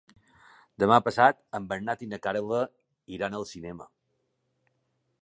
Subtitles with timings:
[0.83, 2.65] Demà passat en Bernat i na Carla
[3.19, 3.91] iran al cinema.